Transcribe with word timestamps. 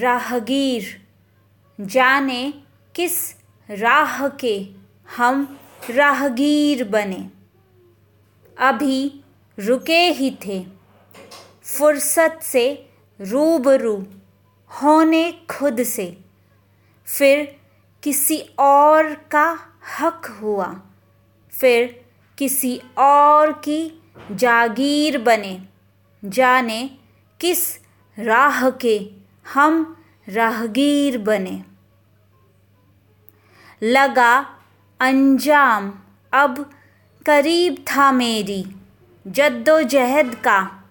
राहगीर। 0.00 1.06
जाने 1.80 2.52
किस 2.94 3.34
राह 3.70 4.28
के 4.28 4.68
हम 5.16 5.58
राहगीर 5.90 6.84
बने। 6.84 7.30
अभी 8.58 9.24
रुके 9.58 10.08
ही 10.08 10.38
थे। 10.46 10.66
फुर्सत 11.64 12.40
से 12.42 12.90
रूबरू 13.20 14.06
होने 14.82 15.32
खुद 15.32 15.82
से। 15.82 16.18
फिर 17.06 17.60
किसी 18.02 18.38
और 18.58 19.14
का 19.14 19.58
हक 20.00 20.38
हुआ। 20.42 20.82
फिर 21.50 22.04
किसी 22.38 22.80
और 22.98 23.52
की 23.52 24.02
जागीर 24.32 25.18
बने। 25.18 25.68
जाने 26.24 26.90
किस 27.40 27.78
राह 28.18 28.70
के 28.70 29.25
हम 29.54 29.96
राहगीर 30.28 31.18
बने। 31.18 31.64
लगा 33.82 34.38
अंजाम, 35.00 35.92
अब 36.32 36.70
करीब 37.26 37.84
था 37.90 38.12
मेरी 38.12 38.64
जद्दोजहद 39.26 40.34
का। 40.34 40.84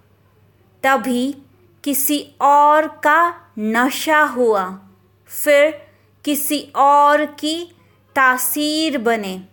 तभी 0.84 1.38
किसी 1.84 2.36
और 2.42 2.88
का 2.88 3.52
नशा 3.60 4.24
हुआ, 4.24 4.80
फिर 5.28 5.88
किसी 6.24 6.72
और 6.76 7.26
की 7.26 7.76
तासीर 8.16 8.98
बने। 8.98 9.48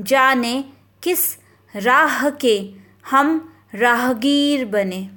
जाने 0.00 0.64
किस 1.02 1.38
राह 1.76 2.30
के 2.30 2.74
हम 3.10 3.54
राहगीर 3.74 4.64
बने। 4.64 5.10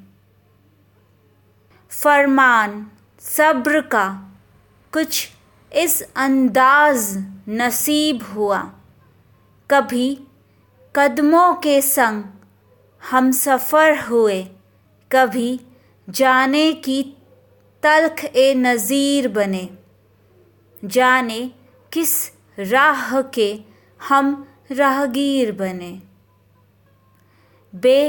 फरमान 1.89 2.91
सब्र 3.25 3.81
का 3.81 4.07
कुछ 4.93 5.29
इस 5.71 6.01
अंदाज 6.15 7.23
नसीब 7.49 8.23
हुआ। 8.23 8.59
कभी 9.69 10.27
कदमों 10.95 11.53
के 11.53 11.81
संग 11.81 12.23
हम 13.03 13.31
सफ़र 13.31 13.97
हुए, 13.99 14.43
कभी 15.11 15.59
जाने 16.07 16.71
की 16.73 17.01
तलख 17.83 18.23
ए 18.25 18.53
नज़ीर 18.55 19.27
बने। 19.27 19.69
जाने 20.83 21.51
किस 21.91 22.13
राह 22.59 23.21
के 23.21 23.49
हम 24.01 24.47
राहगीर 24.71 25.51
बने। 25.51 25.91
बे 27.73 27.99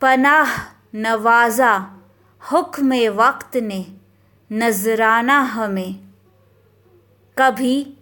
पनाह 0.00 0.58
नवाजा 0.94 1.72
हुक्म 2.42 3.08
वक्त 3.08 3.56
ने 3.56 3.86
नजराना 4.52 5.40
हमें। 5.40 6.00
कभी 7.38 7.94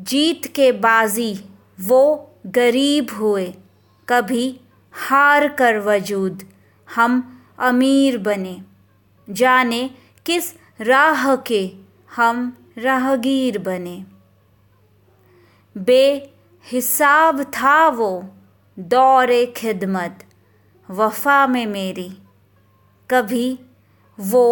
जीत 0.00 0.46
के 0.46 0.72
बाजी 0.72 1.44
वो 1.80 2.30
गरीब 2.46 3.10
हुए, 3.10 3.54
कभी 4.08 4.60
हार 4.92 5.48
कर 5.48 5.78
वजूद 5.78 6.42
हम 6.94 7.42
अमीर 7.58 8.18
बने। 8.18 8.62
जाने 9.30 9.90
किस 10.26 10.54
राह 10.80 11.36
के 11.36 11.72
हम 12.16 12.56
राहगीर 12.78 13.58
बने। 13.58 14.04
बेहिसाब 15.76 17.42
था 17.42 17.88
वो 17.88 18.30
दौरे 18.78 19.46
खिदमत, 19.46 20.24
वफा 20.90 21.46
में 21.46 21.66
मेरी। 21.66 22.16
कभी 23.10 23.58
वो 24.20 24.46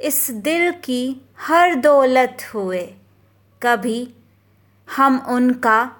इस 0.00 0.30
दिल 0.30 0.72
की 0.72 1.20
हर 1.38 1.74
दौलत 1.74 2.42
हुए। 2.54 2.82
कभी 3.62 4.14
हम 4.88 5.18
उनका 5.28 5.96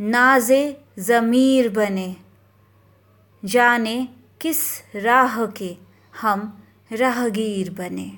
नाजे 0.00 0.62
ज़मीर 0.98 1.68
बने। 1.68 2.16
जाने 3.44 4.08
किस 4.40 4.60
राह 4.96 5.46
के 5.46 5.76
हम 6.20 6.62
राहगीर 6.92 7.70
बने। 7.70 8.10